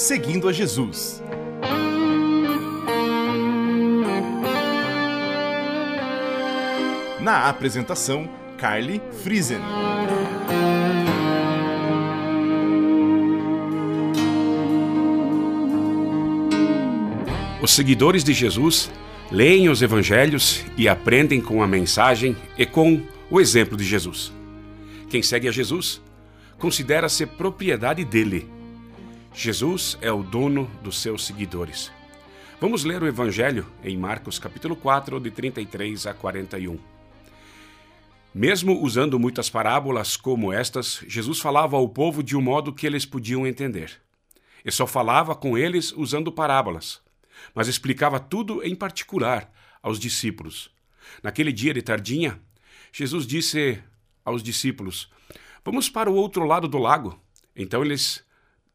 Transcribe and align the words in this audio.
Seguindo 0.00 0.48
a 0.48 0.52
Jesus. 0.52 1.22
Na 7.20 7.50
apresentação, 7.50 8.26
Carly 8.56 9.02
Friesen. 9.22 9.58
Os 17.60 17.70
seguidores 17.70 18.24
de 18.24 18.32
Jesus 18.32 18.90
leem 19.30 19.68
os 19.68 19.82
evangelhos 19.82 20.64
e 20.78 20.88
aprendem 20.88 21.42
com 21.42 21.62
a 21.62 21.66
mensagem 21.66 22.34
e 22.56 22.64
com 22.64 23.02
o 23.30 23.38
exemplo 23.38 23.76
de 23.76 23.84
Jesus. 23.84 24.32
Quem 25.10 25.22
segue 25.22 25.46
a 25.46 25.52
Jesus 25.52 26.00
considera-se 26.58 27.26
propriedade 27.26 28.02
dele. 28.02 28.59
Jesus 29.32 29.96
é 30.00 30.12
o 30.12 30.22
dono 30.22 30.70
dos 30.82 31.00
seus 31.00 31.24
seguidores. 31.24 31.90
Vamos 32.60 32.84
ler 32.84 33.02
o 33.02 33.06
evangelho 33.06 33.66
em 33.82 33.96
Marcos 33.96 34.38
capítulo 34.38 34.76
4, 34.76 35.18
de 35.20 35.30
33 35.30 36.06
a 36.06 36.14
41. 36.14 36.78
Mesmo 38.34 38.82
usando 38.82 39.18
muitas 39.18 39.48
parábolas 39.48 40.16
como 40.16 40.52
estas, 40.52 41.02
Jesus 41.06 41.40
falava 41.40 41.76
ao 41.76 41.88
povo 41.88 42.22
de 42.22 42.36
um 42.36 42.40
modo 42.40 42.72
que 42.72 42.86
eles 42.86 43.06
podiam 43.06 43.46
entender. 43.46 44.00
E 44.64 44.70
só 44.70 44.86
falava 44.86 45.34
com 45.34 45.56
eles 45.56 45.92
usando 45.92 46.30
parábolas 46.30 47.00
mas 47.54 47.68
explicava 47.68 48.18
tudo 48.18 48.62
em 48.62 48.74
particular 48.74 49.52
aos 49.82 49.98
discípulos. 49.98 50.70
Naquele 51.22 51.52
dia 51.52 51.74
de 51.74 51.82
tardinha, 51.82 52.40
Jesus 52.92 53.26
disse 53.26 53.82
aos 54.24 54.42
discípulos: 54.42 55.10
Vamos 55.64 55.88
para 55.88 56.10
o 56.10 56.14
outro 56.14 56.44
lado 56.44 56.68
do 56.68 56.78
lago. 56.78 57.20
Então 57.54 57.84
eles 57.84 58.24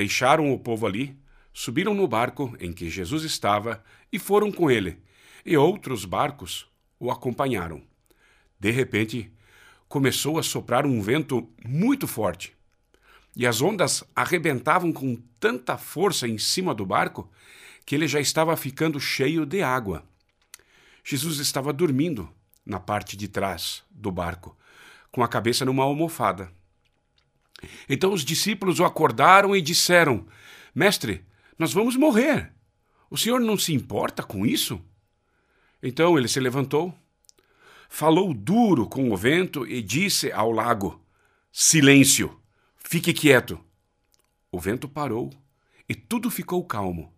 deixaram 0.00 0.50
o 0.50 0.58
povo 0.58 0.86
ali, 0.86 1.14
subiram 1.52 1.92
no 1.92 2.08
barco 2.08 2.56
em 2.58 2.72
que 2.72 2.88
Jesus 2.88 3.22
estava 3.22 3.84
e 4.10 4.18
foram 4.18 4.50
com 4.50 4.70
ele, 4.70 4.98
e 5.44 5.58
outros 5.58 6.06
barcos 6.06 6.66
o 6.98 7.10
acompanharam. 7.10 7.82
De 8.58 8.70
repente, 8.70 9.30
começou 9.90 10.38
a 10.38 10.42
soprar 10.42 10.86
um 10.86 11.02
vento 11.02 11.46
muito 11.62 12.06
forte, 12.06 12.56
e 13.36 13.46
as 13.46 13.60
ondas 13.60 14.02
arrebentavam 14.16 14.90
com 14.90 15.16
tanta 15.38 15.76
força 15.76 16.26
em 16.26 16.38
cima 16.38 16.74
do 16.74 16.86
barco 16.86 17.30
que 17.84 17.94
ele 17.94 18.08
já 18.08 18.20
estava 18.20 18.56
ficando 18.56 18.98
cheio 18.98 19.44
de 19.44 19.62
água. 19.62 20.02
Jesus 21.04 21.40
estava 21.40 21.74
dormindo 21.74 22.26
na 22.64 22.80
parte 22.80 23.18
de 23.18 23.28
trás 23.28 23.82
do 23.90 24.10
barco, 24.10 24.56
com 25.12 25.22
a 25.22 25.28
cabeça 25.28 25.66
numa 25.66 25.84
almofada. 25.84 26.50
Então 27.88 28.12
os 28.12 28.24
discípulos 28.24 28.80
o 28.80 28.84
acordaram 28.84 29.54
e 29.54 29.60
disseram: 29.60 30.26
Mestre, 30.74 31.24
nós 31.58 31.72
vamos 31.72 31.96
morrer. 31.96 32.52
O 33.10 33.16
senhor 33.16 33.40
não 33.40 33.58
se 33.58 33.72
importa 33.72 34.22
com 34.22 34.46
isso? 34.46 34.80
Então 35.82 36.16
ele 36.16 36.28
se 36.28 36.38
levantou, 36.38 36.94
falou 37.88 38.32
duro 38.32 38.86
com 38.86 39.10
o 39.10 39.16
vento 39.16 39.66
e 39.66 39.82
disse 39.82 40.30
ao 40.30 40.50
lago: 40.50 41.04
Silêncio, 41.52 42.40
fique 42.76 43.12
quieto. 43.12 43.58
O 44.52 44.58
vento 44.60 44.88
parou 44.88 45.30
e 45.88 45.94
tudo 45.94 46.30
ficou 46.30 46.64
calmo. 46.64 47.12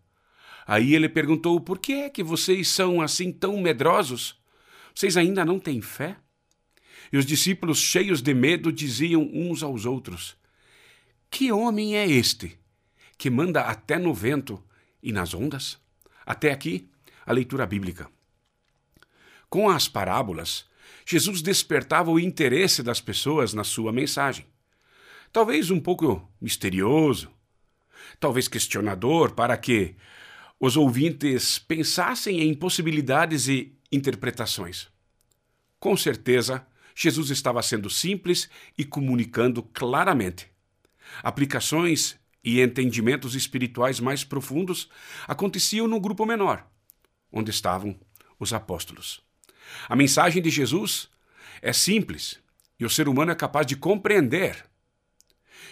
Aí 0.67 0.95
ele 0.95 1.09
perguntou: 1.09 1.61
Por 1.61 1.79
que 1.79 1.93
é 1.93 2.11
que 2.11 2.23
vocês 2.23 2.69
são 2.69 3.01
assim 3.01 3.31
tão 3.33 3.61
medrosos? 3.61 4.41
Vocês 4.95 5.17
ainda 5.17 5.45
não 5.45 5.59
têm 5.59 5.81
fé? 5.81 6.17
E 7.11 7.17
os 7.17 7.25
discípulos, 7.25 7.79
cheios 7.79 8.21
de 8.21 8.35
medo, 8.35 8.71
diziam 8.71 9.23
uns 9.33 9.63
aos 9.63 9.87
outros: 9.87 10.37
Que 11.31 11.51
homem 11.51 11.97
é 11.97 12.07
este 12.07 12.59
que 13.17 13.31
manda 13.31 13.63
até 13.63 13.99
no 13.99 14.13
vento 14.13 14.63
e 15.03 15.13
nas 15.13 15.33
ondas? 15.33 15.79
Até 16.27 16.53
aqui, 16.53 16.89
a 17.25 17.33
leitura 17.33 17.67
bíblica. 17.67 18.09
Com 19.49 19.69
as 19.69 19.89
parábolas, 19.89 20.67
Jesus 21.07 21.43
despertava 21.43 22.11
o 22.11 22.19
interesse 22.19 22.83
das 22.83 23.01
pessoas 23.01 23.53
na 23.53 23.65
sua 23.65 23.93
mensagem. 23.93 24.47
Talvez 25.33 25.71
um 25.71 25.81
pouco 25.81 26.31
misterioso, 26.41 27.31
talvez 28.21 28.49
questionador, 28.49 29.33
para 29.33 29.57
que 29.57 29.97
os 30.61 30.77
ouvintes 30.77 31.59
pensassem 31.59 32.41
em 32.41 32.55
possibilidades 32.55 33.49
e 33.49 33.77
interpretações. 33.91 34.89
Com 35.81 35.97
certeza, 35.97 36.67
Jesus 36.95 37.31
estava 37.31 37.63
sendo 37.63 37.89
simples 37.89 38.49
e 38.77 38.85
comunicando 38.85 39.63
claramente. 39.63 40.51
Aplicações 41.23 42.19
e 42.45 42.61
entendimentos 42.61 43.35
espirituais 43.35 44.01
mais 44.01 44.25
profundos 44.25 44.89
aconteciam 45.27 45.87
no 45.87 46.01
grupo 46.01 46.27
menor, 46.27 46.67
onde 47.31 47.51
estavam 47.51 47.99
os 48.39 48.53
apóstolos. 48.53 49.21
A 49.89 49.95
mensagem 49.95 50.43
de 50.43 50.51
Jesus 50.51 51.09
é 51.61 51.73
simples 51.73 52.39
e 52.79 52.85
o 52.85 52.91
ser 52.91 53.09
humano 53.09 53.31
é 53.31 53.35
capaz 53.35 53.67
de 53.67 53.77
compreender 53.77 54.65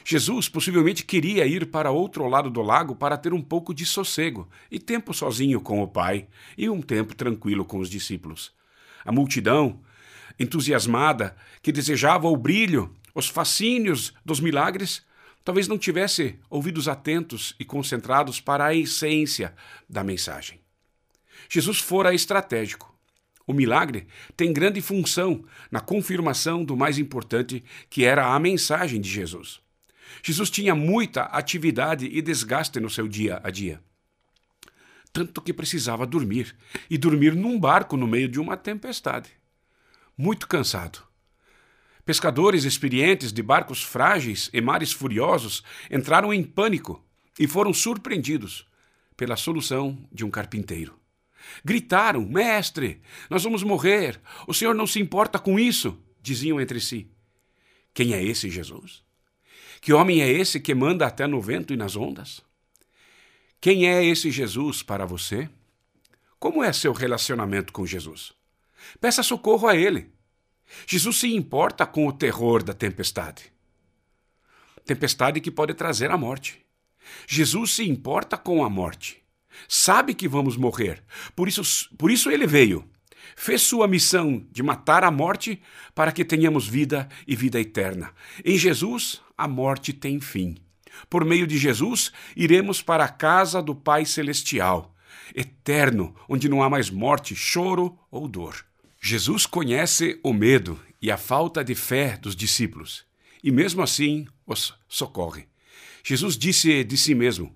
Jesus 0.05 0.49
possivelmente 0.49 1.05
queria 1.05 1.47
ir 1.47 1.67
para 1.67 1.91
outro 1.91 2.27
lado 2.27 2.51
do 2.51 2.63
lago 2.63 2.95
para 2.95 3.17
ter 3.17 3.33
um 3.33 3.43
pouco 3.43 3.75
de 3.75 3.85
sossego 3.85 4.49
e 4.71 4.79
tempo 4.79 5.13
sozinho 5.13 5.61
com 5.61 5.83
o 5.83 5.89
Pai 5.89 6.29
e 6.57 6.69
um 6.69 6.81
tempo 6.81 7.15
tranquilo 7.15 7.65
com 7.65 7.79
os 7.79 7.91
discípulos. 7.91 8.53
A 9.05 9.13
multidão, 9.13 9.81
entusiasmada, 10.39 11.37
que 11.63 11.73
desejava 11.73 12.29
o 12.29 12.37
brilho, 12.37 12.95
os 13.15 13.29
fascínios 13.29 14.13
dos 14.25 14.41
milagres, 14.41 15.03
talvez 15.45 15.67
não 15.67 15.79
tivesse 15.79 16.39
ouvidos 16.49 16.89
atentos 16.89 17.55
e 17.59 17.65
concentrados 17.65 18.41
para 18.41 18.67
a 18.67 18.75
essência 18.75 19.55
da 19.89 20.05
mensagem. 20.05 20.61
Jesus 21.49 21.79
fora 21.79 22.15
estratégico. 22.15 22.95
O 23.47 23.53
milagre 23.53 24.07
tem 24.37 24.53
grande 24.53 24.81
função 24.81 25.45
na 25.71 25.81
confirmação 25.81 26.65
do 26.65 26.77
mais 26.77 26.99
importante, 26.99 27.65
que 27.89 28.05
era 28.05 28.33
a 28.33 28.39
mensagem 28.39 29.01
de 29.01 29.09
Jesus. 29.09 29.61
Jesus 30.23 30.51
tinha 30.51 30.75
muita 30.75 31.23
atividade 31.23 32.07
e 32.07 32.23
desgaste 32.23 32.79
no 32.79 32.91
seu 32.91 33.09
dia 33.09 33.41
a 33.43 33.51
dia. 33.51 33.83
Tanto 35.13 35.43
que 35.43 35.53
precisava 35.53 36.07
dormir, 36.07 36.55
e 36.89 36.97
dormir 36.97 37.35
num 37.35 37.59
barco 37.59 37.97
no 37.97 38.07
meio 38.07 38.29
de 38.29 38.39
uma 38.39 38.57
tempestade. 38.57 39.31
Muito 40.23 40.47
cansado. 40.47 41.03
Pescadores 42.05 42.65
experientes 42.65 43.33
de 43.33 43.43
barcos 43.43 43.83
frágeis 43.83 44.51
e 44.53 44.61
mares 44.61 44.93
furiosos 44.93 45.65
entraram 45.91 46.31
em 46.31 46.43
pânico 46.43 47.03
e 47.39 47.47
foram 47.47 47.73
surpreendidos 47.73 48.67
pela 49.17 49.35
solução 49.35 50.07
de 50.13 50.23
um 50.23 50.31
carpinteiro. 50.31 50.95
Gritaram: 51.65 52.21
Mestre, 52.29 53.01
nós 53.31 53.45
vamos 53.45 53.63
morrer. 53.63 54.21
O 54.47 54.53
senhor 54.53 54.75
não 54.75 54.87
se 54.87 55.01
importa 55.01 55.39
com 55.39 55.59
isso? 55.59 55.99
diziam 56.21 56.61
entre 56.61 56.83
si. 56.83 57.11
Quem 57.95 58.13
é 58.13 58.23
esse 58.23 58.51
Jesus? 58.51 59.03
Que 59.81 59.95
homem 59.95 60.21
é 60.21 60.31
esse 60.31 60.61
que 60.61 60.75
manda 60.75 61.07
até 61.07 61.27
no 61.27 61.41
vento 61.41 61.73
e 61.73 61.79
nas 61.79 61.97
ondas? 61.97 62.43
Quem 63.59 63.89
é 63.89 64.05
esse 64.05 64.31
Jesus 64.31 64.83
para 64.83 65.07
você? 65.07 65.49
Como 66.39 66.63
é 66.63 66.75
seu 66.75 66.93
relacionamento 66.93 67.73
com 67.73 67.87
Jesus? 67.87 68.39
Peça 69.01 69.23
socorro 69.23 69.69
a 69.69 69.77
Ele. 69.77 70.11
Jesus 70.87 71.19
se 71.19 71.35
importa 71.35 71.85
com 71.87 72.07
o 72.07 72.13
terror 72.13 72.63
da 72.63 72.73
tempestade 72.73 73.53
tempestade 74.91 75.41
que 75.41 75.53
pode 75.53 75.73
trazer 75.73 76.11
a 76.11 76.19
morte. 76.19 76.59
Jesus 77.27 77.75
se 77.75 77.89
importa 77.89 78.37
com 78.37 78.65
a 78.65 78.69
morte. 78.69 79.23
Sabe 79.69 80.15
que 80.15 80.27
vamos 80.27 80.57
morrer. 80.57 81.03
Por 81.37 81.47
isso, 81.47 81.63
por 81.97 82.11
isso 82.11 82.31
ele 82.31 82.47
veio 82.47 82.85
fez 83.37 83.63
sua 83.63 83.87
missão 83.87 84.45
de 84.51 84.63
matar 84.63 85.05
a 85.05 85.11
morte 85.11 85.63
para 85.95 86.11
que 86.11 86.25
tenhamos 86.25 86.67
vida 86.67 87.09
e 87.27 87.37
vida 87.37 87.61
eterna. 87.61 88.13
Em 88.45 88.59
Jesus, 88.59 89.21
a 89.39 89.47
morte 89.47 89.93
tem 89.93 90.21
fim. 90.21 90.57
Por 91.09 91.25
meio 91.25 91.47
de 91.47 91.57
Jesus, 91.57 92.13
iremos 92.37 92.83
para 92.83 93.05
a 93.05 93.09
casa 93.09 93.63
do 93.63 93.75
Pai 93.75 94.05
Celestial, 94.05 94.95
eterno, 95.35 96.15
onde 96.29 96.49
não 96.49 96.63
há 96.63 96.69
mais 96.69 96.91
morte, 96.91 97.35
choro 97.35 97.99
ou 98.11 98.27
dor. 98.27 98.67
Jesus 99.03 99.47
conhece 99.47 100.21
o 100.23 100.31
medo 100.31 100.79
e 101.01 101.11
a 101.11 101.17
falta 101.17 101.65
de 101.65 101.75
fé 101.75 102.19
dos 102.19 102.37
discípulos, 102.37 103.07
e 103.43 103.51
mesmo 103.51 103.83
assim 103.83 104.27
os 104.47 104.75
socorre. 104.87 105.49
Jesus 106.05 106.37
disse 106.37 106.85
de 106.85 106.99
si 106.99 107.15
mesmo: 107.15 107.55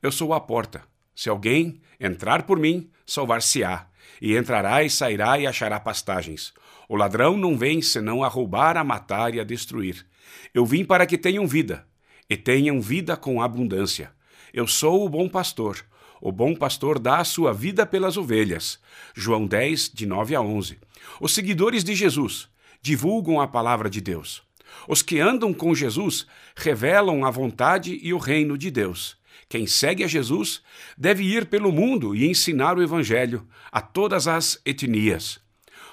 Eu 0.00 0.12
sou 0.12 0.32
a 0.32 0.40
porta. 0.40 0.84
Se 1.12 1.28
alguém 1.28 1.80
entrar 1.98 2.44
por 2.44 2.58
mim, 2.58 2.90
salvar-se-á 3.04 3.88
e 4.20 4.36
entrará 4.36 4.84
e 4.84 4.90
sairá 4.90 5.36
e 5.38 5.46
achará 5.46 5.80
pastagens. 5.80 6.52
O 6.88 6.94
ladrão 6.94 7.36
não 7.36 7.58
vem 7.58 7.82
senão 7.82 8.22
a 8.22 8.28
roubar, 8.28 8.76
a 8.76 8.84
matar 8.84 9.34
e 9.34 9.40
a 9.40 9.44
destruir. 9.44 10.06
Eu 10.52 10.64
vim 10.64 10.84
para 10.84 11.06
que 11.06 11.18
tenham 11.18 11.46
vida, 11.46 11.86
e 12.30 12.36
tenham 12.36 12.80
vida 12.80 13.16
com 13.16 13.42
abundância. 13.42 14.12
Eu 14.52 14.66
sou 14.68 15.04
o 15.04 15.08
bom 15.08 15.28
pastor. 15.28 15.84
O 16.24 16.32
bom 16.32 16.54
pastor 16.54 16.98
dá 16.98 17.18
a 17.18 17.24
sua 17.24 17.52
vida 17.52 17.84
pelas 17.84 18.16
ovelhas. 18.16 18.78
João 19.14 19.46
10, 19.46 19.90
de 19.92 20.06
9 20.06 20.34
a 20.34 20.40
11. 20.40 20.78
Os 21.20 21.34
seguidores 21.34 21.84
de 21.84 21.94
Jesus 21.94 22.48
divulgam 22.80 23.42
a 23.42 23.46
palavra 23.46 23.90
de 23.90 24.00
Deus. 24.00 24.42
Os 24.88 25.02
que 25.02 25.20
andam 25.20 25.52
com 25.52 25.74
Jesus 25.74 26.26
revelam 26.56 27.26
a 27.26 27.30
vontade 27.30 28.00
e 28.02 28.14
o 28.14 28.16
reino 28.16 28.56
de 28.56 28.70
Deus. 28.70 29.18
Quem 29.50 29.66
segue 29.66 30.02
a 30.02 30.06
Jesus 30.06 30.62
deve 30.96 31.24
ir 31.24 31.44
pelo 31.44 31.70
mundo 31.70 32.16
e 32.16 32.26
ensinar 32.26 32.78
o 32.78 32.82
Evangelho 32.82 33.46
a 33.70 33.82
todas 33.82 34.26
as 34.26 34.58
etnias. 34.64 35.38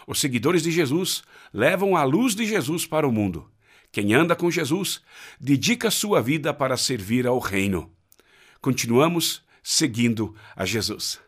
Os 0.08 0.22
seguidores 0.22 0.64
de 0.64 0.72
Jesus 0.72 1.24
levam 1.54 1.94
a 1.94 2.06
luz 2.06 2.36
de 2.36 2.46
Jesus 2.46 2.86
para 2.86 3.06
o 3.06 3.12
mundo. 3.12 3.52
Quem 3.92 4.14
anda 4.14 4.34
com 4.34 4.50
Jesus 4.50 5.02
dedica 5.38 5.92
sua 5.92 6.22
vida 6.22 6.54
para 6.54 6.78
servir 6.78 7.28
ao 7.28 7.38
Reino. 7.38 7.92
Continuamos 8.62 9.44
seguindo 9.62 10.36
a 10.56 10.66
Jesus. 10.66 11.20